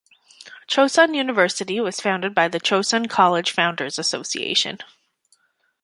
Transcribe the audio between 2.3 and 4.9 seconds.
by the Chosun College Founders' Association.